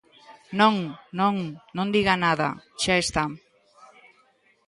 [0.59, 0.75] Non,
[1.19, 1.35] non,
[1.77, 2.49] non diga nada,
[2.81, 3.25] xa está.